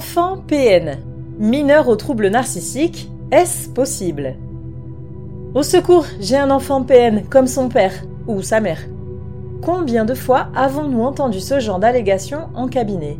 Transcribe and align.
Enfant 0.00 0.38
PN, 0.48 0.96
mineur 1.38 1.86
aux 1.86 1.94
troubles 1.94 2.28
narcissiques, 2.28 3.10
est-ce 3.30 3.68
possible? 3.68 4.34
Au 5.54 5.62
secours, 5.62 6.06
j'ai 6.20 6.38
un 6.38 6.50
enfant 6.50 6.82
PN 6.84 7.24
comme 7.28 7.46
son 7.46 7.68
père 7.68 7.92
ou 8.26 8.40
sa 8.40 8.60
mère. 8.60 8.80
Combien 9.60 10.06
de 10.06 10.14
fois 10.14 10.46
avons-nous 10.56 11.02
entendu 11.02 11.38
ce 11.38 11.60
genre 11.60 11.78
d'allégations 11.78 12.48
en 12.54 12.66
cabinet? 12.66 13.18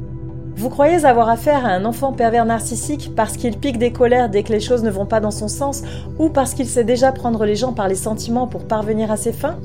Vous 0.56 0.70
croyez 0.70 1.04
avoir 1.04 1.28
affaire 1.28 1.66
à 1.66 1.68
un 1.68 1.84
enfant 1.84 2.14
pervers 2.14 2.46
narcissique 2.46 3.12
parce 3.14 3.36
qu'il 3.36 3.58
pique 3.58 3.76
des 3.76 3.92
colères 3.92 4.30
dès 4.30 4.42
que 4.42 4.52
les 4.52 4.58
choses 4.58 4.82
ne 4.82 4.90
vont 4.90 5.04
pas 5.04 5.20
dans 5.20 5.30
son 5.30 5.48
sens 5.48 5.82
ou 6.18 6.30
parce 6.30 6.54
qu'il 6.54 6.66
sait 6.66 6.82
déjà 6.82 7.12
prendre 7.12 7.44
les 7.44 7.56
gens 7.56 7.74
par 7.74 7.88
les 7.88 7.94
sentiments 7.94 8.46
pour 8.46 8.64
parvenir 8.64 9.10
à 9.10 9.18
ses 9.18 9.34
fins? 9.34 9.58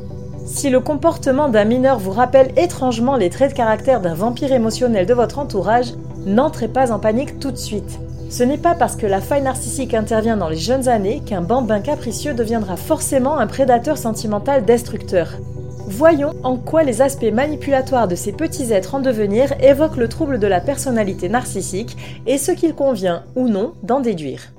Si 0.45 0.69
le 0.69 0.81
comportement 0.81 1.47
d'un 1.47 1.63
mineur 1.63 1.97
vous 1.97 2.11
rappelle 2.11 2.51
étrangement 2.57 3.15
les 3.15 3.29
traits 3.29 3.51
de 3.51 3.57
caractère 3.57 4.01
d'un 4.01 4.15
vampire 4.15 4.51
émotionnel 4.51 5.05
de 5.05 5.13
votre 5.13 5.39
entourage, 5.39 5.93
n'entrez 6.25 6.67
pas 6.67 6.91
en 6.91 6.99
panique 6.99 7.39
tout 7.39 7.51
de 7.51 7.57
suite. 7.57 7.99
Ce 8.29 8.43
n'est 8.43 8.57
pas 8.57 8.75
parce 8.75 8.95
que 8.95 9.05
la 9.05 9.21
faille 9.21 9.43
narcissique 9.43 9.93
intervient 9.93 10.37
dans 10.37 10.49
les 10.49 10.57
jeunes 10.57 10.87
années 10.87 11.21
qu'un 11.25 11.41
bambin 11.41 11.79
capricieux 11.79 12.33
deviendra 12.33 12.75
forcément 12.75 13.37
un 13.37 13.47
prédateur 13.47 13.97
sentimental 13.97 14.65
destructeur. 14.65 15.33
Voyons 15.87 16.33
en 16.43 16.57
quoi 16.57 16.83
les 16.83 17.03
aspects 17.03 17.31
manipulatoires 17.31 18.07
de 18.07 18.15
ces 18.15 18.31
petits 18.31 18.73
êtres 18.73 18.95
en 18.95 18.99
devenir 18.99 19.53
évoquent 19.61 19.97
le 19.97 20.07
trouble 20.07 20.39
de 20.39 20.47
la 20.47 20.59
personnalité 20.59 21.29
narcissique 21.29 21.95
et 22.25 22.39
ce 22.39 22.51
qu'il 22.51 22.73
convient 22.73 23.23
ou 23.35 23.47
non 23.47 23.73
d'en 23.83 23.99
déduire. 23.99 24.54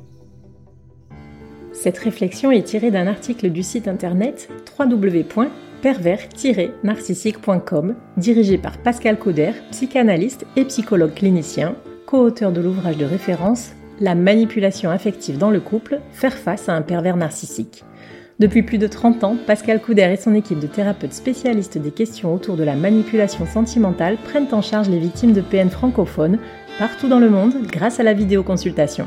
Cette 1.78 1.98
réflexion 1.98 2.50
est 2.50 2.62
tirée 2.62 2.90
d'un 2.90 3.06
article 3.06 3.50
du 3.50 3.62
site 3.62 3.86
internet 3.86 4.48
www 4.78 5.48
pervers-narcissique.com, 5.82 7.94
dirigé 8.16 8.58
par 8.58 8.78
Pascal 8.78 9.18
Cauder, 9.18 9.52
psychanalyste 9.70 10.46
et 10.56 10.64
psychologue 10.64 11.14
clinicien, 11.14 11.76
co-auteur 12.06 12.50
de 12.50 12.60
l'ouvrage 12.60 12.96
de 12.96 13.04
référence 13.04 13.72
La 14.00 14.14
manipulation 14.14 14.90
affective 14.90 15.38
dans 15.38 15.50
le 15.50 15.60
couple, 15.60 16.00
faire 16.12 16.34
face 16.34 16.68
à 16.68 16.72
un 16.72 16.82
pervers 16.82 17.16
narcissique. 17.16 17.84
Depuis 18.38 18.62
plus 18.62 18.76
de 18.76 18.86
30 18.86 19.24
ans, 19.24 19.36
Pascal 19.46 19.80
Couder 19.80 20.10
et 20.12 20.16
son 20.16 20.34
équipe 20.34 20.58
de 20.58 20.66
thérapeutes 20.66 21.14
spécialistes 21.14 21.78
des 21.78 21.90
questions 21.90 22.34
autour 22.34 22.56
de 22.56 22.64
la 22.64 22.74
manipulation 22.74 23.46
sentimentale 23.46 24.18
prennent 24.18 24.52
en 24.52 24.60
charge 24.60 24.90
les 24.90 24.98
victimes 24.98 25.32
de 25.32 25.40
PN 25.40 25.70
francophones 25.70 26.38
partout 26.78 27.08
dans 27.08 27.18
le 27.18 27.30
monde 27.30 27.54
grâce 27.66 27.98
à 27.98 28.02
la 28.02 28.12
vidéoconsultation. 28.12 29.06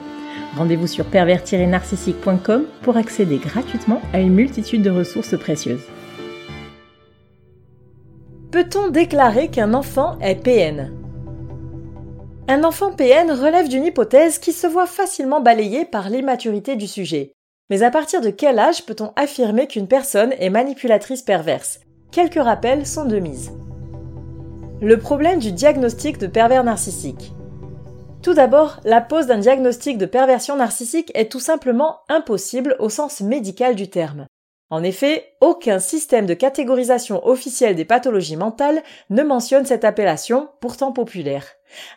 Rendez-vous 0.58 0.88
sur 0.88 1.06
pervers-narcissique.com 1.06 2.64
pour 2.82 2.98
accéder 2.98 3.38
gratuitement 3.38 4.02
à 4.14 4.20
une 4.20 4.34
multitude 4.34 4.82
de 4.82 4.90
ressources 4.90 5.38
précieuses. 5.38 5.86
Peut-on 8.52 8.90
déclarer 8.90 9.50
qu'un 9.50 9.76
enfant 9.76 10.18
est 10.22 10.44
PN 10.44 10.92
Un 12.48 12.64
enfant 12.64 12.92
PN 12.94 13.30
relève 13.30 13.70
d'une 13.70 13.86
hypothèse 13.86 14.40
qui 14.40 14.54
se 14.54 14.66
voit 14.66 14.88
facilement 14.88 15.40
balayée 15.40 15.86
par 15.86 16.10
l'immaturité 16.10 16.76
du 16.76 16.88
sujet. 16.88 17.34
Mais 17.70 17.84
à 17.84 17.92
partir 17.92 18.22
de 18.22 18.32
quel 18.32 18.58
âge 18.58 18.86
peut-on 18.86 19.14
affirmer 19.16 19.68
qu'une 19.68 19.88
personne 19.88 20.34
est 20.40 20.50
manipulatrice 20.50 21.22
perverse? 21.22 21.80
Quelques 22.12 22.42
rappels 22.42 22.88
sont 22.88 23.06
de 23.06 23.20
mise. 23.20 23.52
Le 24.82 24.98
problème 24.98 25.40
du 25.40 25.52
diagnostic 25.52 26.18
de 26.18 26.28
pervers 26.28 26.64
narcissique. 26.64 27.34
Tout 28.24 28.34
d'abord, 28.34 28.80
la 28.86 29.02
pose 29.02 29.28
d'un 29.28 29.38
diagnostic 29.38 29.98
de 29.98 30.06
perversion 30.06 30.56
narcissique 30.56 31.12
est 31.14 31.32
tout 31.32 31.40
simplement 31.40 32.00
impossible 32.10 32.76
au 32.80 32.90
sens 32.90 33.22
médical 33.22 33.76
du 33.76 33.90
terme. 33.90 34.26
En 34.70 34.84
effet, 34.84 35.34
aucun 35.42 35.80
système 35.80 36.28
de 36.28 36.36
catégorisation 36.36 37.26
officielle 37.26 37.76
des 37.76 37.86
pathologies 37.86 38.38
mentales 38.38 38.84
ne 39.10 39.24
mentionne 39.24 39.66
cette 39.66 39.84
appellation, 39.84 40.50
pourtant 40.62 40.92
populaire. 40.92 41.46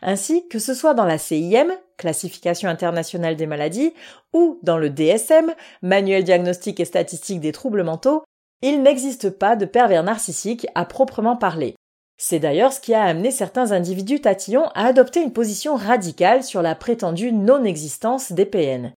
Ainsi, 0.00 0.48
que 0.48 0.58
ce 0.58 0.72
soit 0.72 0.94
dans 0.94 1.04
la 1.04 1.18
CIM, 1.18 1.68
Classification 1.98 2.68
internationale 2.68 3.36
des 3.36 3.46
maladies, 3.46 3.92
ou 4.32 4.58
dans 4.62 4.78
le 4.78 4.88
DSM, 4.88 5.52
Manuel 5.82 6.24
diagnostique 6.24 6.80
et 6.80 6.86
statistique 6.86 7.40
des 7.40 7.52
troubles 7.52 7.84
mentaux, 7.84 8.24
il 8.62 8.82
n'existe 8.82 9.30
pas 9.30 9.54
de 9.54 9.66
pervers 9.66 10.02
narcissique 10.02 10.66
à 10.74 10.84
proprement 10.84 11.36
parler. 11.36 11.74
C'est 12.16 12.38
d'ailleurs 12.38 12.72
ce 12.72 12.80
qui 12.80 12.94
a 12.94 13.02
amené 13.02 13.30
certains 13.30 13.72
individus 13.72 14.20
tatillons 14.20 14.68
à 14.74 14.86
adopter 14.86 15.22
une 15.22 15.32
position 15.32 15.74
radicale 15.74 16.42
sur 16.42 16.62
la 16.62 16.74
prétendue 16.74 17.32
non-existence 17.32 18.32
des 18.32 18.46
PN. 18.46 18.92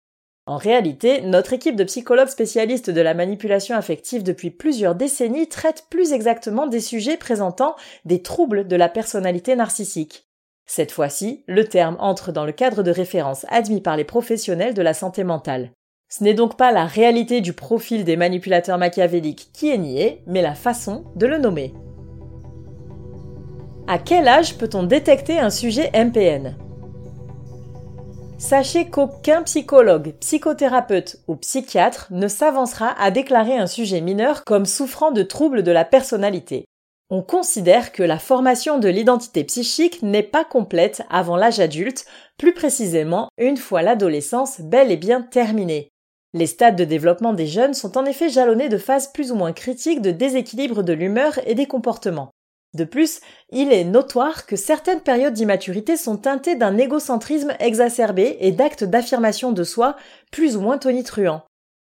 En 0.47 0.57
réalité, 0.57 1.21
notre 1.21 1.53
équipe 1.53 1.75
de 1.75 1.83
psychologues 1.83 2.27
spécialistes 2.27 2.91
de 2.91 3.01
la 3.01 3.15
manipulation 3.15 3.75
affective 3.75 4.21
depuis 4.21 4.51
plusieurs 4.51 4.93
décennies 4.93 5.49
traite 5.49 5.87
plus 5.89 6.13
exactement 6.13 6.67
des 6.67 6.81
sujets 6.81 7.17
présentant 7.17 7.75
des 8.05 8.21
troubles 8.21 8.67
de 8.67 8.75
la 8.75 8.87
personnalité 8.87 9.55
narcissique. 9.55 10.27
Cette 10.67 10.91
fois-ci, 10.91 11.43
le 11.47 11.65
terme 11.65 11.97
entre 11.99 12.31
dans 12.31 12.45
le 12.45 12.51
cadre 12.51 12.83
de 12.83 12.91
référence 12.91 13.47
admis 13.49 13.81
par 13.81 13.97
les 13.97 14.03
professionnels 14.03 14.75
de 14.75 14.83
la 14.83 14.93
santé 14.93 15.23
mentale. 15.23 15.71
Ce 16.09 16.23
n'est 16.23 16.35
donc 16.35 16.57
pas 16.57 16.71
la 16.71 16.85
réalité 16.85 17.41
du 17.41 17.53
profil 17.53 18.03
des 18.03 18.15
manipulateurs 18.15 18.77
machiavéliques 18.77 19.49
qui 19.51 19.71
est 19.71 19.79
niée, 19.79 20.21
mais 20.27 20.43
la 20.43 20.53
façon 20.53 21.05
de 21.15 21.25
le 21.25 21.39
nommer. 21.39 21.73
À 23.87 23.97
quel 23.97 24.27
âge 24.27 24.57
peut-on 24.57 24.83
détecter 24.83 25.39
un 25.39 25.49
sujet 25.49 25.91
MPN 25.95 26.55
Sachez 28.37 28.89
qu'aucun 28.89 29.43
psychologue, 29.43 30.13
psychothérapeute 30.19 31.17
ou 31.27 31.37
psychiatre 31.37 32.07
ne 32.11 32.27
s'avancera 32.27 32.93
à 32.99 33.09
déclarer 33.09 33.57
un 33.57 33.65
sujet 33.65 34.01
mineur 34.01 34.43
comme 34.43 34.65
souffrant 34.65 35.11
de 35.11 35.23
troubles 35.23 35.63
de 35.63 35.71
la 35.71 35.85
personnalité. 35.85 36.65
On 37.09 37.21
considère 37.21 37.93
que 37.93 38.03
la 38.03 38.19
formation 38.19 38.77
de 38.77 38.89
l'identité 38.89 39.45
psychique 39.45 40.01
n'est 40.03 40.23
pas 40.23 40.43
complète 40.43 41.03
avant 41.09 41.37
l'âge 41.37 41.61
adulte, 41.61 42.05
plus 42.37 42.53
précisément 42.53 43.29
une 43.37 43.57
fois 43.57 43.81
l'adolescence 43.81 44.59
bel 44.59 44.91
et 44.91 44.97
bien 44.97 45.21
terminée. 45.21 45.89
Les 46.33 46.47
stades 46.47 46.75
de 46.75 46.83
développement 46.83 47.31
des 47.31 47.47
jeunes 47.47 47.73
sont 47.73 47.97
en 47.97 48.03
effet 48.03 48.27
jalonnés 48.27 48.67
de 48.67 48.77
phases 48.77 49.13
plus 49.13 49.31
ou 49.31 49.35
moins 49.35 49.53
critiques 49.53 50.01
de 50.01 50.11
déséquilibre 50.11 50.83
de 50.83 50.91
l'humeur 50.91 51.39
et 51.47 51.55
des 51.55 51.67
comportements. 51.67 52.31
De 52.75 52.83
plus, 52.83 53.21
il 53.51 53.71
est 53.71 53.85
notoire 53.85 54.45
que 54.45 54.57
certaines 54.57 54.99
périodes 54.99 55.33
d'immaturité 55.33 55.95
sont 55.95 56.17
teintées 56.17 56.57
d'un 56.57 56.77
égocentrisme 56.77 57.53
exacerbé 57.61 58.35
et 58.41 58.51
d'actes 58.51 58.83
d'affirmation 58.83 59.53
de 59.53 59.63
soi 59.63 59.95
plus 60.29 60.57
ou 60.57 60.59
moins 60.59 60.77
tonitruants. 60.77 61.43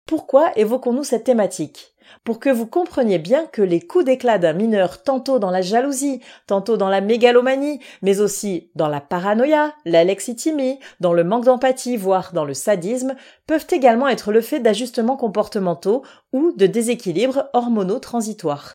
Pourquoi 0.07 0.53
évoquons-nous 0.55 1.03
cette 1.03 1.25
thématique? 1.25 1.95
Pour 2.25 2.39
que 2.39 2.51
vous 2.51 2.67
compreniez 2.67 3.19
bien 3.19 3.47
que 3.47 3.63
les 3.63 3.81
coups 3.81 4.05
d'éclat 4.05 4.37
d'un 4.37 4.53
mineur 4.53 5.03
tantôt 5.03 5.39
dans 5.39 5.51
la 5.51 5.63
jalousie, 5.63 6.21
tantôt 6.47 6.77
dans 6.77 6.91
la 6.91 7.01
mégalomanie, 7.01 7.81
mais 8.03 8.21
aussi 8.21 8.71
dans 8.75 8.89
la 8.89 9.01
paranoïa, 9.01 9.73
l'alexithymie, 9.87 10.79
dans 11.01 11.15
le 11.15 11.25
manque 11.25 11.47
d'empathie, 11.47 11.97
voire 11.97 12.33
dans 12.35 12.45
le 12.45 12.53
sadisme, 12.53 13.17
peuvent 13.47 13.67
également 13.71 14.09
être 14.09 14.31
le 14.31 14.43
fait 14.43 14.61
d'ajustements 14.61 15.17
comportementaux 15.17 16.03
ou 16.35 16.53
de 16.53 16.67
déséquilibres 16.67 17.47
hormonaux 17.55 17.99
transitoires. 17.99 18.75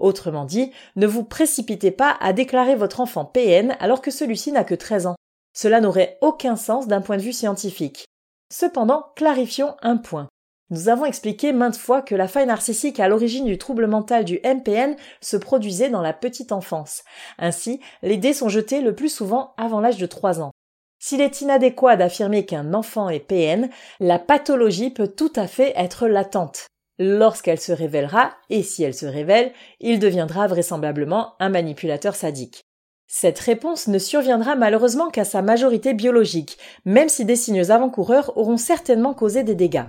Autrement 0.00 0.46
dit, 0.46 0.72
ne 0.96 1.06
vous 1.06 1.24
précipitez 1.24 1.90
pas 1.90 2.16
à 2.20 2.32
déclarer 2.32 2.74
votre 2.74 3.00
enfant 3.00 3.26
PN 3.26 3.76
alors 3.80 4.00
que 4.00 4.10
celui-ci 4.10 4.50
n'a 4.50 4.64
que 4.64 4.74
13 4.74 5.06
ans. 5.06 5.16
Cela 5.54 5.80
n'aurait 5.80 6.16
aucun 6.22 6.56
sens 6.56 6.88
d'un 6.88 7.02
point 7.02 7.18
de 7.18 7.22
vue 7.22 7.34
scientifique. 7.34 8.06
Cependant, 8.50 9.04
clarifions 9.14 9.76
un 9.82 9.98
point. 9.98 10.28
Nous 10.70 10.88
avons 10.88 11.04
expliqué 11.04 11.52
maintes 11.52 11.76
fois 11.76 12.00
que 12.00 12.14
la 12.14 12.28
faille 12.28 12.46
narcissique 12.46 12.98
à 12.98 13.08
l'origine 13.08 13.44
du 13.44 13.58
trouble 13.58 13.86
mental 13.88 14.24
du 14.24 14.40
MPN 14.44 14.96
se 15.20 15.36
produisait 15.36 15.90
dans 15.90 16.00
la 16.00 16.12
petite 16.12 16.52
enfance. 16.52 17.02
Ainsi, 17.38 17.80
les 18.02 18.16
dés 18.16 18.32
sont 18.32 18.48
jetés 18.48 18.80
le 18.80 18.94
plus 18.94 19.08
souvent 19.08 19.52
avant 19.58 19.80
l'âge 19.80 19.98
de 19.98 20.06
3 20.06 20.40
ans. 20.40 20.52
S'il 20.98 21.20
est 21.20 21.40
inadéquat 21.40 21.96
d'affirmer 21.96 22.46
qu'un 22.46 22.72
enfant 22.72 23.08
est 23.08 23.20
PN, 23.20 23.68
la 23.98 24.18
pathologie 24.18 24.90
peut 24.90 25.08
tout 25.08 25.32
à 25.34 25.46
fait 25.46 25.72
être 25.76 26.06
latente. 26.06 26.66
Lorsqu'elle 27.02 27.58
se 27.58 27.72
révélera, 27.72 28.32
et 28.50 28.62
si 28.62 28.82
elle 28.82 28.92
se 28.92 29.06
révèle, 29.06 29.52
il 29.80 30.00
deviendra 30.00 30.46
vraisemblablement 30.46 31.32
un 31.40 31.48
manipulateur 31.48 32.14
sadique. 32.14 32.66
Cette 33.06 33.38
réponse 33.38 33.88
ne 33.88 33.98
surviendra 33.98 34.54
malheureusement 34.54 35.08
qu'à 35.08 35.24
sa 35.24 35.40
majorité 35.40 35.94
biologique, 35.94 36.58
même 36.84 37.08
si 37.08 37.24
des 37.24 37.36
signes 37.36 37.70
avant-coureurs 37.70 38.36
auront 38.36 38.58
certainement 38.58 39.14
causé 39.14 39.44
des 39.44 39.54
dégâts. 39.54 39.86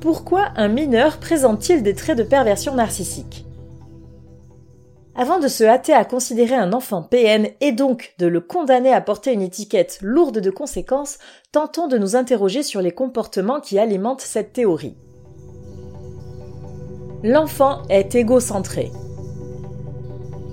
Pourquoi 0.00 0.48
un 0.56 0.66
mineur 0.66 1.18
présente-t-il 1.18 1.84
des 1.84 1.94
traits 1.94 2.18
de 2.18 2.24
perversion 2.24 2.74
narcissique? 2.74 3.46
Avant 5.16 5.38
de 5.38 5.48
se 5.48 5.64
hâter 5.64 5.92
à 5.92 6.04
considérer 6.04 6.54
un 6.54 6.72
enfant 6.72 7.02
PN 7.02 7.48
et 7.60 7.72
donc 7.72 8.14
de 8.18 8.26
le 8.26 8.40
condamner 8.40 8.92
à 8.92 9.00
porter 9.00 9.32
une 9.32 9.42
étiquette 9.42 9.98
lourde 10.02 10.38
de 10.38 10.50
conséquences, 10.50 11.18
tentons 11.52 11.88
de 11.88 11.98
nous 11.98 12.16
interroger 12.16 12.62
sur 12.62 12.80
les 12.80 12.92
comportements 12.92 13.60
qui 13.60 13.78
alimentent 13.78 14.20
cette 14.20 14.52
théorie. 14.52 14.96
L'enfant 17.22 17.82
est 17.90 18.14
égocentré. 18.14 18.90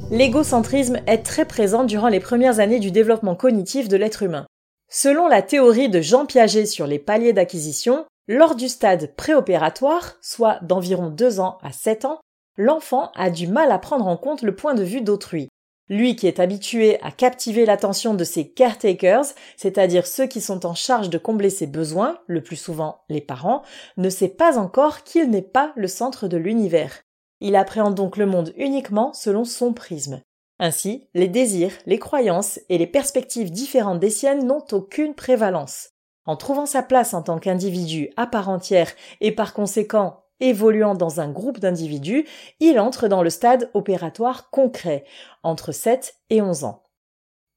L'égocentrisme 0.09 0.99
est 1.05 1.23
très 1.23 1.45
présent 1.45 1.83
durant 1.83 2.07
les 2.07 2.19
premières 2.19 2.59
années 2.59 2.79
du 2.79 2.91
développement 2.91 3.35
cognitif 3.35 3.87
de 3.87 3.97
l'être 3.97 4.23
humain. 4.23 4.45
Selon 4.89 5.27
la 5.27 5.41
théorie 5.41 5.89
de 5.89 6.01
Jean 6.01 6.25
Piaget 6.25 6.65
sur 6.65 6.87
les 6.87 6.99
paliers 6.99 7.33
d'acquisition, 7.33 8.05
lors 8.27 8.55
du 8.55 8.69
stade 8.69 9.13
préopératoire, 9.15 10.15
soit 10.21 10.59
d'environ 10.61 11.09
2 11.09 11.39
ans 11.39 11.57
à 11.61 11.71
7 11.71 12.05
ans, 12.05 12.19
l'enfant 12.57 13.11
a 13.15 13.29
du 13.29 13.47
mal 13.47 13.71
à 13.71 13.79
prendre 13.79 14.07
en 14.07 14.17
compte 14.17 14.41
le 14.41 14.55
point 14.55 14.73
de 14.73 14.83
vue 14.83 15.01
d'autrui. 15.01 15.47
Lui 15.89 16.17
qui 16.17 16.27
est 16.27 16.41
habitué 16.41 17.01
à 17.01 17.11
captiver 17.11 17.65
l'attention 17.65 18.13
de 18.13 18.25
ses 18.25 18.49
caretakers, 18.49 19.25
c'est-à-dire 19.55 20.05
ceux 20.05 20.27
qui 20.27 20.41
sont 20.41 20.65
en 20.65 20.73
charge 20.75 21.09
de 21.09 21.17
combler 21.17 21.49
ses 21.49 21.67
besoins, 21.67 22.19
le 22.27 22.43
plus 22.43 22.57
souvent 22.57 23.03
les 23.07 23.21
parents, 23.21 23.61
ne 23.95 24.09
sait 24.09 24.27
pas 24.27 24.57
encore 24.57 25.03
qu'il 25.03 25.29
n'est 25.29 25.41
pas 25.41 25.71
le 25.77 25.87
centre 25.87 26.27
de 26.27 26.35
l'univers. 26.35 27.03
Il 27.39 27.55
appréhende 27.55 27.95
donc 27.95 28.17
le 28.17 28.25
monde 28.25 28.53
uniquement 28.57 29.13
selon 29.13 29.45
son 29.45 29.73
prisme. 29.73 30.21
Ainsi, 30.59 31.07
les 31.13 31.27
désirs, 31.27 31.73
les 31.85 31.99
croyances 31.99 32.59
et 32.67 32.77
les 32.77 32.87
perspectives 32.87 33.51
différentes 33.51 33.99
des 33.99 34.09
siennes 34.09 34.45
n'ont 34.45 34.65
aucune 34.71 35.13
prévalence. 35.13 35.91
En 36.25 36.35
trouvant 36.35 36.65
sa 36.65 36.83
place 36.83 37.13
en 37.13 37.21
tant 37.21 37.39
qu'individu 37.39 38.09
à 38.17 38.27
part 38.27 38.49
entière 38.49 38.91
et 39.21 39.31
par 39.31 39.53
conséquent 39.53 40.23
évoluant 40.39 40.95
dans 40.95 41.19
un 41.19 41.29
groupe 41.29 41.59
d'individus, 41.59 42.25
il 42.59 42.79
entre 42.79 43.07
dans 43.07 43.23
le 43.23 43.29
stade 43.29 43.69
opératoire 43.73 44.49
concret, 44.49 45.05
entre 45.43 45.71
7 45.71 46.15
et 46.29 46.41
11 46.41 46.63
ans. 46.63 46.83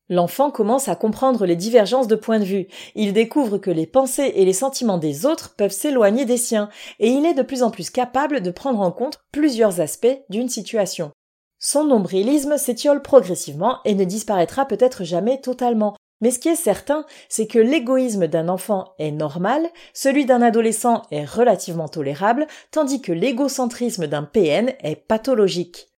L'enfant 0.08 0.50
commence 0.50 0.88
à 0.88 0.96
comprendre 0.96 1.46
les 1.46 1.54
divergences 1.54 2.08
de 2.08 2.16
point 2.16 2.40
de 2.40 2.44
vue, 2.44 2.66
il 2.96 3.12
découvre 3.12 3.58
que 3.58 3.70
les 3.70 3.86
pensées 3.86 4.32
et 4.34 4.44
les 4.44 4.52
sentiments 4.52 4.98
des 4.98 5.24
autres 5.24 5.54
peuvent 5.56 5.70
s'éloigner 5.70 6.24
des 6.24 6.36
siens, 6.36 6.68
et 6.98 7.10
il 7.10 7.24
est 7.24 7.34
de 7.34 7.42
plus 7.42 7.62
en 7.62 7.70
plus 7.70 7.90
capable 7.90 8.40
de 8.40 8.50
prendre 8.50 8.80
en 8.80 8.90
compte 8.90 9.20
plusieurs 9.30 9.80
aspects 9.80 10.20
d'une 10.28 10.48
situation. 10.48 11.12
Son 11.60 11.84
nombrilisme 11.84 12.56
s'étiole 12.56 13.02
progressivement 13.02 13.78
et 13.84 13.94
ne 13.94 14.04
disparaîtra 14.04 14.64
peut-être 14.64 15.04
jamais 15.04 15.40
totalement, 15.40 15.94
mais 16.20 16.30
ce 16.30 16.38
qui 16.38 16.48
est 16.48 16.56
certain, 16.56 17.04
c'est 17.28 17.46
que 17.46 17.58
l'égoïsme 17.58 18.26
d'un 18.26 18.48
enfant 18.48 18.94
est 18.98 19.12
normal, 19.12 19.66
celui 19.94 20.26
d'un 20.26 20.42
adolescent 20.42 21.02
est 21.10 21.24
relativement 21.24 21.88
tolérable, 21.88 22.46
tandis 22.70 23.00
que 23.00 23.12
l'égocentrisme 23.12 24.06
d'un 24.06 24.24
PN 24.24 24.72
est 24.80 24.96
pathologique. 24.96 25.90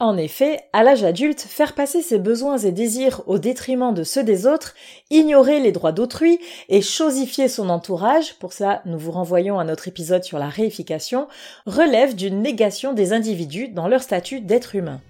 En 0.00 0.16
effet, 0.16 0.60
à 0.72 0.84
l'âge 0.84 1.02
adulte, 1.02 1.40
faire 1.40 1.74
passer 1.74 2.02
ses 2.02 2.20
besoins 2.20 2.58
et 2.58 2.70
désirs 2.70 3.22
au 3.26 3.38
détriment 3.38 3.92
de 3.92 4.04
ceux 4.04 4.22
des 4.22 4.46
autres, 4.46 4.74
ignorer 5.10 5.58
les 5.58 5.72
droits 5.72 5.90
d'autrui 5.90 6.38
et 6.68 6.82
chosifier 6.82 7.48
son 7.48 7.68
entourage, 7.68 8.34
pour 8.38 8.52
cela 8.52 8.80
nous 8.86 8.98
vous 8.98 9.10
renvoyons 9.10 9.58
à 9.58 9.64
notre 9.64 9.88
épisode 9.88 10.22
sur 10.22 10.38
la 10.38 10.48
réification, 10.48 11.26
relève 11.66 12.14
d'une 12.14 12.42
négation 12.42 12.92
des 12.92 13.12
individus 13.12 13.68
dans 13.68 13.88
leur 13.88 14.02
statut 14.02 14.40
d'être 14.40 14.76
humain. 14.76 15.00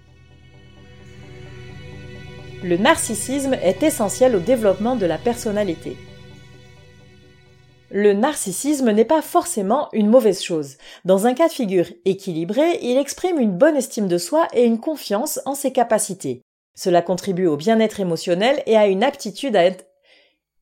Le 2.61 2.75
narcissisme 2.75 3.53
est 3.53 3.83
essentiel 3.83 4.35
au 4.35 4.39
développement 4.39 4.97
de 4.97 5.05
la 5.05 5.17
personnalité. 5.17 5.95
Le 7.89 8.11
narcissisme 8.11 8.91
n'est 8.91 9.05
pas 9.05 9.21
forcément 9.21 9.87
une 9.93 10.09
mauvaise 10.09 10.43
chose. 10.43 10.75
Dans 11.05 11.25
un 11.25 11.33
cas 11.33 11.47
de 11.47 11.53
figure 11.53 11.85
équilibré, 12.03 12.79
il 12.81 12.97
exprime 12.97 13.39
une 13.39 13.57
bonne 13.57 13.77
estime 13.77 14.09
de 14.09 14.17
soi 14.17 14.45
et 14.53 14.65
une 14.65 14.79
confiance 14.79 15.39
en 15.45 15.55
ses 15.55 15.71
capacités. 15.71 16.41
Cela 16.75 17.01
contribue 17.01 17.47
au 17.47 17.55
bien-être 17.55 18.01
émotionnel 18.01 18.61
et 18.65 18.75
à 18.75 18.87
une 18.87 19.05
aptitude 19.05 19.55
à 19.55 19.63
être 19.63 19.85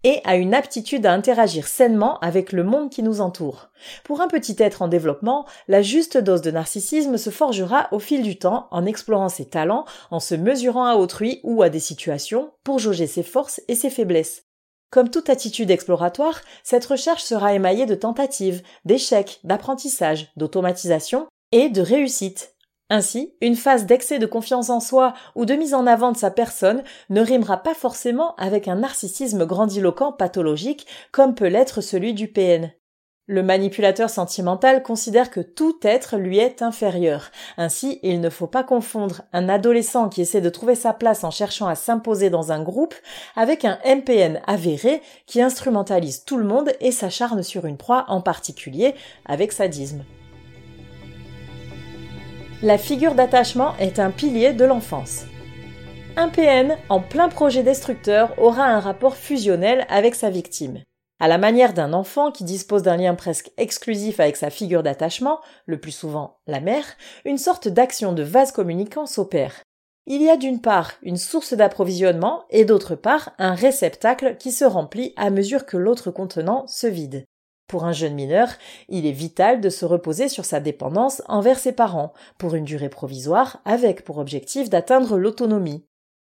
et 0.08 0.22
à 0.24 0.38
une 0.38 0.54
aptitude 0.54 1.06
à 1.06 1.12
interagir 1.12 1.68
sainement 1.68 2.18
avec 2.20 2.54
le 2.54 2.64
monde 2.64 2.90
qui 2.90 3.04
nous 3.04 3.20
entoure. 3.20 3.68
Pour 4.06 4.22
un 4.22 4.30
petit 4.30 4.56
être 4.58 4.82
en 4.82 4.88
développement, 4.88 5.46
la 5.68 5.82
juste 5.82 6.18
dose 6.18 6.42
de 6.42 6.50
narcissisme 6.50 7.18
se 7.18 7.30
forgera 7.30 7.90
au 7.92 8.00
fil 8.00 8.24
du 8.24 8.40
temps 8.40 8.70
en 8.72 8.86
explorant 8.86 9.28
ses 9.28 9.50
talents, 9.50 9.84
en 10.10 10.22
se 10.22 10.34
mesurant 10.34 10.86
à 10.86 10.96
autrui 10.96 11.42
ou 11.44 11.62
à 11.62 11.68
des 11.68 11.82
situations 11.82 12.52
pour 12.64 12.80
jauger 12.80 13.06
ses 13.06 13.22
forces 13.22 13.60
et 13.68 13.76
ses 13.76 13.90
faiblesses. 13.90 14.46
Comme 14.92 15.10
toute 15.10 15.30
attitude 15.30 15.72
exploratoire, 15.72 16.40
cette 16.64 16.86
recherche 16.86 17.24
sera 17.24 17.54
émaillée 17.54 17.86
de 17.86 17.96
tentatives, 17.96 18.64
d'échecs, 18.86 19.42
d'apprentissage, 19.44 20.32
d'automatisation 20.38 21.28
et 21.52 21.68
de 21.68 21.82
réussites. 21.82 22.56
Ainsi, 22.90 23.34
une 23.42 23.56
phase 23.56 23.86
d'excès 23.86 24.18
de 24.18 24.26
confiance 24.26 24.70
en 24.70 24.80
soi 24.80 25.14
ou 25.36 25.46
de 25.46 25.56
mise 25.56 25.74
en 25.74 25.86
avant 25.88 26.14
de 26.14 26.18
sa 26.18 26.32
personne 26.32 26.84
ne 27.10 27.22
rimera 27.22 27.58
pas 27.58 27.74
forcément 27.74 28.34
avec 28.36 28.70
un 28.70 28.76
narcissisme 28.76 29.46
grandiloquent 29.46 30.14
pathologique 30.14 30.88
comme 31.12 31.36
peut 31.36 31.48
l'être 31.48 31.82
celui 31.82 32.14
du 32.14 32.30
PN. 32.30 32.72
Le 33.30 33.44
manipulateur 33.44 34.10
sentimental 34.10 34.84
considère 34.84 35.30
que 35.30 35.42
tout 35.42 35.78
être 35.84 36.16
lui 36.16 36.38
est 36.38 36.62
inférieur. 36.62 37.30
Ainsi, 37.58 38.00
il 38.02 38.22
ne 38.22 38.30
faut 38.30 38.48
pas 38.48 38.64
confondre 38.64 39.24
un 39.34 39.50
adolescent 39.50 40.08
qui 40.08 40.22
essaie 40.22 40.40
de 40.40 40.50
trouver 40.50 40.76
sa 40.76 40.94
place 40.94 41.26
en 41.26 41.32
cherchant 41.32 41.68
à 41.68 41.76
s'imposer 41.76 42.30
dans 42.30 42.54
un 42.54 42.64
groupe 42.64 42.96
avec 43.36 43.66
un 43.66 43.80
MPN 43.86 44.40
avéré 44.48 45.02
qui 45.26 45.42
instrumentalise 45.42 46.24
tout 46.24 46.38
le 46.38 46.46
monde 46.46 46.72
et 46.80 46.94
s'acharne 46.94 47.44
sur 47.44 47.66
une 47.66 47.76
proie 47.76 48.06
en 48.08 48.22
particulier 48.22 48.96
avec 49.26 49.52
sadisme. 49.52 50.06
La 52.64 52.80
figure 52.80 53.14
d'attachement 53.14 53.78
est 53.78 54.00
un 54.00 54.10
pilier 54.10 54.52
de 54.52 54.66
l'enfance. 54.66 55.26
Un 56.16 56.28
PN 56.28 56.76
en 56.90 57.00
plein 57.00 57.30
projet 57.30 57.62
destructeur 57.62 58.34
aura 58.40 58.64
un 58.64 58.80
rapport 58.80 59.16
fusionnel 59.16 59.86
avec 59.90 60.16
sa 60.16 60.32
victime. 60.32 60.82
À 61.20 61.28
la 61.28 61.38
manière 61.38 61.74
d'un 61.74 61.94
enfant 61.94 62.32
qui 62.32 62.44
dispose 62.44 62.82
d'un 62.82 62.98
lien 62.98 63.14
presque 63.14 63.52
exclusif 63.58 64.20
avec 64.20 64.38
sa 64.38 64.50
figure 64.50 64.82
d'attachement, 64.82 65.40
le 65.68 65.80
plus 65.80 65.92
souvent 65.92 66.40
la 66.48 66.60
mère, 66.60 66.86
une 67.26 67.38
sorte 67.38 67.68
d'action 67.68 68.12
de 68.12 68.24
vase 68.24 68.52
communicant 68.52 69.06
s'opère. 69.06 69.62
Il 70.08 70.24
y 70.24 70.30
a 70.32 70.38
d'une 70.38 70.60
part 70.60 70.94
une 71.04 71.18
source 71.18 71.54
d'approvisionnement 71.54 72.46
et 72.50 72.66
d'autre 72.66 72.96
part 72.96 73.34
un 73.38 73.54
réceptacle 73.54 74.36
qui 74.40 74.52
se 74.52 74.66
remplit 74.66 75.14
à 75.16 75.30
mesure 75.30 75.68
que 75.68 75.78
l'autre 75.78 76.10
contenant 76.10 76.66
se 76.66 76.88
vide. 76.88 77.24
Pour 77.68 77.84
un 77.84 77.92
jeune 77.92 78.16
mineur, 78.16 78.50
il 78.88 79.06
est 79.06 79.12
vital 79.12 79.60
de 79.60 79.70
se 79.70 79.84
reposer 79.84 80.30
sur 80.30 80.46
sa 80.46 80.62
dépendance 80.62 81.22
envers 81.28 81.60
ses 81.60 81.74
parents, 81.74 82.14
pour 82.38 82.56
une 82.56 82.64
durée 82.64 82.90
provisoire, 82.90 83.60
avec 83.66 84.06
pour 84.06 84.20
objectif 84.20 84.70
d'atteindre 84.70 85.18
l'autonomie. 85.18 85.84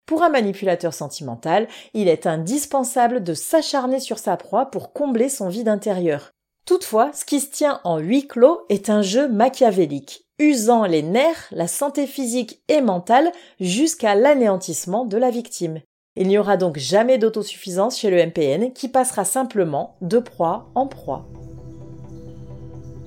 Pour 0.06 0.22
un 0.22 0.28
manipulateur 0.28 0.94
sentimental, 0.94 1.66
il 1.92 2.08
est 2.08 2.26
indispensable 2.26 3.24
de 3.24 3.34
s'acharner 3.34 4.00
sur 4.00 4.18
sa 4.18 4.36
proie 4.36 4.66
pour 4.66 4.92
combler 4.92 5.28
son 5.28 5.48
vide 5.48 5.68
intérieur. 5.68 6.30
Toutefois, 6.66 7.10
ce 7.12 7.24
qui 7.24 7.40
se 7.40 7.50
tient 7.50 7.80
en 7.84 7.98
huis 7.98 8.26
clos 8.26 8.60
est 8.68 8.88
un 8.88 9.02
jeu 9.02 9.28
machiavélique, 9.28 10.26
usant 10.38 10.84
les 10.84 11.02
nerfs, 11.02 11.48
la 11.50 11.66
santé 11.66 12.06
physique 12.06 12.62
et 12.68 12.80
mentale 12.80 13.32
jusqu'à 13.60 14.14
l'anéantissement 14.14 15.04
de 15.04 15.16
la 15.16 15.30
victime. 15.30 15.80
Il 16.16 16.28
n'y 16.28 16.38
aura 16.38 16.56
donc 16.56 16.78
jamais 16.78 17.18
d'autosuffisance 17.18 17.98
chez 17.98 18.10
le 18.10 18.24
MPN 18.24 18.72
qui 18.72 18.88
passera 18.88 19.24
simplement 19.24 19.96
de 20.00 20.18
proie 20.18 20.70
en 20.74 20.86
proie. 20.86 21.26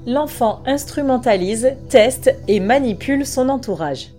L'enfant 0.05 0.61
instrumentalise, 0.65 1.73
teste 1.89 2.33
et 2.47 2.59
manipule 2.59 3.25
son 3.25 3.49
entourage. 3.49 4.11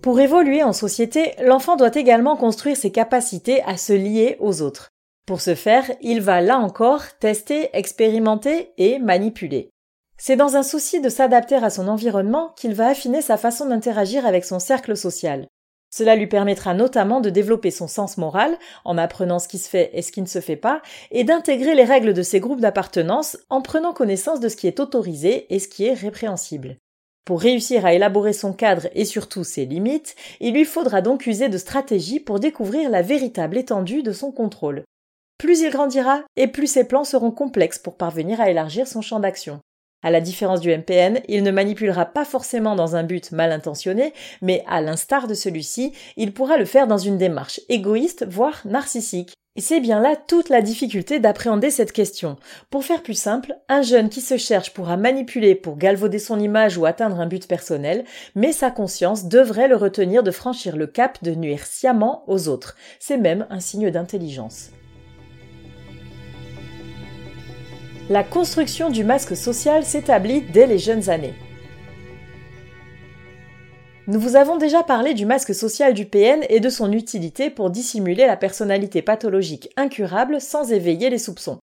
Pour 0.00 0.20
évoluer 0.20 0.62
en 0.62 0.72
société, 0.72 1.32
l'enfant 1.42 1.76
doit 1.76 1.94
également 1.94 2.36
construire 2.36 2.76
ses 2.76 2.90
capacités 2.90 3.62
à 3.62 3.76
se 3.76 3.92
lier 3.92 4.36
aux 4.40 4.62
autres. 4.62 4.88
Pour 5.26 5.40
ce 5.40 5.54
faire, 5.54 5.84
il 6.00 6.20
va 6.20 6.40
là 6.40 6.58
encore 6.58 7.02
tester, 7.20 7.70
expérimenter 7.72 8.72
et 8.78 8.98
manipuler. 8.98 9.70
C'est 10.18 10.36
dans 10.36 10.56
un 10.56 10.62
souci 10.62 11.00
de 11.00 11.08
s'adapter 11.08 11.56
à 11.56 11.70
son 11.70 11.88
environnement 11.88 12.52
qu'il 12.56 12.74
va 12.74 12.88
affiner 12.88 13.22
sa 13.22 13.36
façon 13.36 13.66
d'interagir 13.66 14.26
avec 14.26 14.44
son 14.44 14.58
cercle 14.58 14.96
social. 14.96 15.46
Cela 15.94 16.16
lui 16.16 16.26
permettra 16.26 16.72
notamment 16.72 17.20
de 17.20 17.28
développer 17.28 17.70
son 17.70 17.86
sens 17.86 18.16
moral 18.16 18.56
en 18.84 18.96
apprenant 18.96 19.38
ce 19.38 19.48
qui 19.48 19.58
se 19.58 19.68
fait 19.68 19.90
et 19.92 20.00
ce 20.00 20.10
qui 20.10 20.22
ne 20.22 20.26
se 20.26 20.40
fait 20.40 20.56
pas, 20.56 20.80
et 21.10 21.22
d'intégrer 21.22 21.74
les 21.74 21.84
règles 21.84 22.14
de 22.14 22.22
ses 22.22 22.40
groupes 22.40 22.60
d'appartenance 22.60 23.36
en 23.50 23.60
prenant 23.60 23.92
connaissance 23.92 24.40
de 24.40 24.48
ce 24.48 24.56
qui 24.56 24.66
est 24.66 24.80
autorisé 24.80 25.54
et 25.54 25.58
ce 25.58 25.68
qui 25.68 25.84
est 25.84 25.92
répréhensible. 25.92 26.76
Pour 27.26 27.40
réussir 27.40 27.84
à 27.84 27.92
élaborer 27.92 28.32
son 28.32 28.52
cadre 28.52 28.88
et 28.94 29.04
surtout 29.04 29.44
ses 29.44 29.66
limites, 29.66 30.16
il 30.40 30.54
lui 30.54 30.64
faudra 30.64 31.02
donc 31.02 31.26
user 31.26 31.50
de 31.50 31.58
stratégies 31.58 32.20
pour 32.20 32.40
découvrir 32.40 32.88
la 32.90 33.02
véritable 33.02 33.58
étendue 33.58 34.02
de 34.02 34.12
son 34.12 34.32
contrôle. 34.32 34.84
Plus 35.38 35.60
il 35.60 35.70
grandira, 35.70 36.22
et 36.36 36.48
plus 36.48 36.68
ses 36.68 36.84
plans 36.84 37.04
seront 37.04 37.30
complexes 37.30 37.78
pour 37.78 37.96
parvenir 37.96 38.40
à 38.40 38.48
élargir 38.48 38.88
son 38.88 39.02
champ 39.02 39.20
d'action. 39.20 39.60
À 40.02 40.10
la 40.10 40.20
différence 40.20 40.60
du 40.60 40.76
MPN, 40.76 41.20
il 41.28 41.42
ne 41.42 41.50
manipulera 41.50 42.06
pas 42.06 42.24
forcément 42.24 42.74
dans 42.74 42.96
un 42.96 43.04
but 43.04 43.30
mal 43.32 43.52
intentionné, 43.52 44.12
mais 44.40 44.64
à 44.68 44.80
l'instar 44.80 45.28
de 45.28 45.34
celui-ci, 45.34 45.92
il 46.16 46.32
pourra 46.32 46.56
le 46.56 46.64
faire 46.64 46.86
dans 46.86 46.98
une 46.98 47.18
démarche 47.18 47.60
égoïste, 47.68 48.26
voire 48.28 48.62
narcissique. 48.64 49.34
Et 49.54 49.60
c'est 49.60 49.80
bien 49.80 50.00
là 50.00 50.16
toute 50.16 50.48
la 50.48 50.62
difficulté 50.62 51.20
d'appréhender 51.20 51.70
cette 51.70 51.92
question. 51.92 52.36
Pour 52.70 52.84
faire 52.84 53.02
plus 53.02 53.18
simple, 53.18 53.54
un 53.68 53.82
jeune 53.82 54.08
qui 54.08 54.22
se 54.22 54.38
cherche 54.38 54.72
pourra 54.72 54.96
manipuler 54.96 55.54
pour 55.54 55.76
galvauder 55.76 56.18
son 56.18 56.40
image 56.40 56.78
ou 56.78 56.86
atteindre 56.86 57.20
un 57.20 57.26
but 57.26 57.46
personnel, 57.46 58.04
mais 58.34 58.52
sa 58.52 58.70
conscience 58.70 59.26
devrait 59.26 59.68
le 59.68 59.76
retenir 59.76 60.22
de 60.22 60.30
franchir 60.30 60.74
le 60.74 60.86
cap 60.86 61.22
de 61.22 61.34
nuire 61.34 61.66
sciemment 61.66 62.24
aux 62.28 62.48
autres. 62.48 62.76
C'est 62.98 63.18
même 63.18 63.46
un 63.50 63.60
signe 63.60 63.90
d'intelligence. 63.90 64.70
La 68.12 68.24
construction 68.24 68.90
du 68.90 69.04
masque 69.04 69.34
social 69.34 69.84
s'établit 69.84 70.42
dès 70.42 70.66
les 70.66 70.76
jeunes 70.76 71.08
années. 71.08 71.32
Nous 74.06 74.20
vous 74.20 74.36
avons 74.36 74.58
déjà 74.58 74.82
parlé 74.82 75.14
du 75.14 75.24
masque 75.24 75.54
social 75.54 75.94
du 75.94 76.04
PN 76.04 76.44
et 76.50 76.60
de 76.60 76.68
son 76.68 76.92
utilité 76.92 77.48
pour 77.48 77.70
dissimuler 77.70 78.26
la 78.26 78.36
personnalité 78.36 79.00
pathologique 79.00 79.70
incurable 79.78 80.42
sans 80.42 80.72
éveiller 80.72 81.08
les 81.08 81.16
soupçons. 81.16 81.58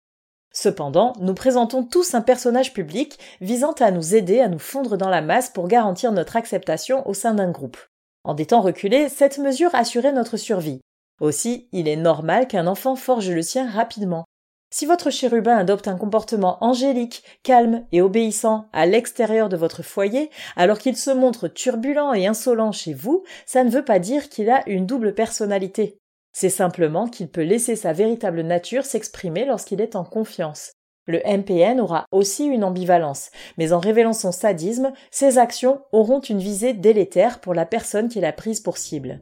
Cependant, 0.53 1.11
nous 1.19 1.33
présentons 1.33 1.83
tous 1.83 2.13
un 2.13 2.21
personnage 2.21 2.71
public 2.71 3.19
visant 3.41 3.73
à 3.73 3.91
nous 3.91 4.15
aider 4.15 4.39
à 4.39 4.47
nous 4.47 4.57
fondre 4.57 4.95
dans 4.95 5.09
la 5.09 5.21
masse 5.21 5.49
pour 5.49 5.67
garantir 5.67 6.13
notre 6.13 6.37
acceptation 6.37 7.05
au 7.09 7.13
sein 7.13 7.33
d'un 7.33 7.51
groupe. 7.51 7.77
En 8.23 8.35
des 8.35 8.45
temps 8.45 8.61
reculés, 8.61 9.09
cette 9.09 9.37
mesure 9.37 9.75
assurait 9.75 10.13
notre 10.13 10.37
survie. 10.37 10.79
Aussi, 11.19 11.67
il 11.73 11.89
est 11.89 11.97
normal 11.97 12.47
qu'un 12.47 12.67
enfant 12.67 12.95
forge 12.95 13.29
le 13.29 13.41
sien 13.41 13.69
rapidement. 13.69 14.23
Si 14.69 14.85
votre 14.85 15.09
chérubin 15.09 15.55
adopte 15.55 15.87
un 15.87 15.97
comportement 15.97 16.57
angélique, 16.61 17.23
calme 17.43 17.85
et 17.91 18.01
obéissant 18.01 18.67
à 18.73 18.85
l'extérieur 18.85 19.47
de 19.47 19.55
votre 19.55 19.81
foyer, 19.81 20.29
alors 20.57 20.77
qu'il 20.77 20.97
se 20.97 21.11
montre 21.11 21.47
turbulent 21.47 22.13
et 22.13 22.27
insolent 22.27 22.73
chez 22.73 22.93
vous, 22.93 23.23
ça 23.45 23.63
ne 23.63 23.69
veut 23.69 23.85
pas 23.85 23.99
dire 23.99 24.27
qu'il 24.27 24.49
a 24.49 24.67
une 24.67 24.85
double 24.85 25.13
personnalité. 25.13 25.97
C'est 26.33 26.49
simplement 26.49 27.07
qu'il 27.07 27.29
peut 27.29 27.43
laisser 27.43 27.75
sa 27.75 27.93
véritable 27.93 28.41
nature 28.41 28.85
s'exprimer 28.85 29.45
lorsqu'il 29.45 29.81
est 29.81 29.95
en 29.95 30.03
confiance. 30.03 30.73
Le 31.07 31.21
MPN 31.25 31.79
aura 31.79 32.05
aussi 32.11 32.45
une 32.45 32.65
ambivalence, 32.65 33.31
mais 33.57 33.71
en 33.71 33.79
révélant 33.79 34.11
son 34.11 34.33
sadisme, 34.33 34.91
ses 35.09 35.37
actions 35.37 35.81
auront 35.93 36.19
une 36.19 36.39
visée 36.39 36.73
délétère 36.73 37.39
pour 37.39 37.53
la 37.53 37.65
personne 37.65 38.09
qu'il 38.09 38.25
a 38.25 38.33
prise 38.33 38.59
pour 38.59 38.77
cible. 38.77 39.21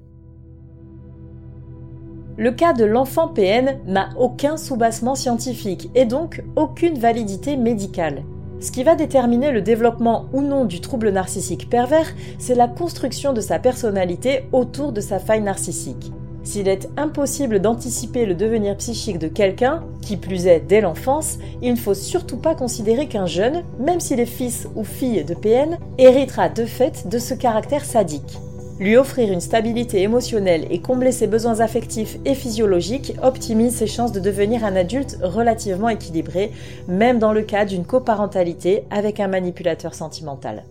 Le 2.37 2.51
cas 2.51 2.73
de 2.73 2.83
l'enfant 2.83 3.29
PN 3.29 3.79
n'a 3.87 4.09
aucun 4.19 4.57
soubassement 4.57 5.15
scientifique 5.15 5.89
et 5.95 6.03
donc 6.03 6.43
aucune 6.57 6.99
validité 6.99 7.55
médicale. 7.55 8.23
Ce 8.59 8.71
qui 8.71 8.83
va 8.83 8.95
déterminer 8.95 9.51
le 9.51 9.61
développement 9.61 10.25
ou 10.33 10.41
non 10.41 10.65
du 10.65 10.81
trouble 10.81 11.11
narcissique 11.11 11.69
pervers, 11.69 12.13
c'est 12.37 12.55
la 12.55 12.67
construction 12.67 13.31
de 13.31 13.39
sa 13.39 13.57
personnalité 13.57 14.49
autour 14.51 14.91
de 14.91 14.99
sa 14.99 15.19
faille 15.19 15.43
narcissique. 15.43 16.11
S'il 16.43 16.67
est 16.67 16.89
impossible 16.97 17.59
d'anticiper 17.59 18.25
le 18.25 18.35
devenir 18.35 18.75
psychique 18.77 19.17
de 19.17 19.29
quelqu'un, 19.29 19.83
qui 20.01 20.17
plus 20.17 20.45
est 20.45 20.59
dès 20.59 20.81
l'enfance, 20.81 21.37
il 21.61 21.71
ne 21.71 21.77
faut 21.77 21.93
surtout 21.93 22.37
pas 22.37 22.53
considérer 22.53 23.07
qu'un 23.07 23.25
jeune, 23.27 23.63
même 23.79 24.01
s'il 24.01 24.19
est 24.19 24.25
fils 24.25 24.67
ou 24.75 24.83
fille 24.83 25.23
de 25.23 25.33
PN, 25.33 25.77
héritera 25.97 26.49
de 26.49 26.65
fait 26.65 27.07
de 27.07 27.17
ce 27.17 27.33
caractère 27.33 27.85
sadique. 27.85 28.39
Lui 28.77 28.97
offrir 28.97 29.31
une 29.31 29.39
stabilité 29.39 30.01
émotionnelle 30.01 30.67
et 30.69 30.81
combler 30.81 31.13
ses 31.13 31.27
besoins 31.27 31.61
affectifs 31.61 32.17
et 32.25 32.35
physiologiques 32.35 33.13
optimise 33.23 33.75
ses 33.75 33.87
chances 33.87 34.11
de 34.11 34.19
devenir 34.19 34.65
un 34.65 34.75
adulte 34.75 35.17
relativement 35.21 35.87
équilibré, 35.87 36.51
même 36.89 37.17
dans 37.17 37.31
le 37.31 37.43
cas 37.43 37.63
d'une 37.63 37.85
coparentalité 37.85 38.83
avec 38.91 39.21
un 39.21 39.29
manipulateur 39.29 39.93
sentimental. 39.93 40.65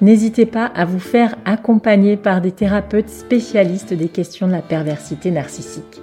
N'hésitez 0.00 0.44
pas 0.44 0.66
à 0.66 0.84
vous 0.84 0.98
faire 0.98 1.36
accompagner 1.44 2.16
par 2.16 2.40
des 2.40 2.52
thérapeutes 2.52 3.08
spécialistes 3.08 3.94
des 3.94 4.08
questions 4.08 4.48
de 4.48 4.52
la 4.52 4.60
perversité 4.60 5.30
narcissique. 5.30 6.02